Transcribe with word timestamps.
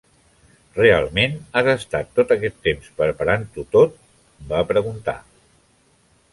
"Realment 0.77 1.35
has 1.61 1.69
estat 1.73 2.09
tot 2.21 2.33
aquest 2.37 2.57
temps 2.69 2.89
preparant-ho 3.03 3.69
tot?" 3.79 4.03
va 4.55 4.67
preguntar. 4.75 5.19